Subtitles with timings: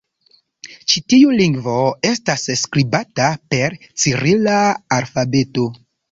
[0.91, 1.75] Ĉi tiu lingvo
[2.11, 4.55] estas skribata per cirila
[4.99, 5.67] alfabeto.